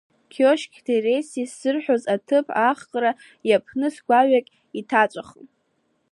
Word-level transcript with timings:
Қьошьқь 0.33 0.77
Дереси 0.87 1.45
ззырҳәоз 1.51 2.03
аҭыԥ 2.13 2.47
ахра 2.69 3.11
иаԥныз 3.49 3.95
гәаҩак 4.05 4.47
иҭаҵәахын. 4.79 5.45